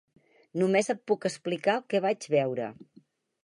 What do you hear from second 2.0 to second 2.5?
vaig